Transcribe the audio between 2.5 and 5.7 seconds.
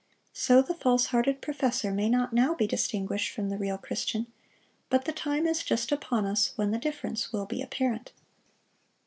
be distinguished from the real Christian, but the time is